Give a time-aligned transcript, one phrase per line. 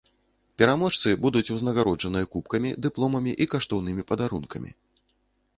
[0.61, 4.71] Пераможцы будуць узнагароджаныя кубкамі, дыпломамі і каштоўнымі падарункамі.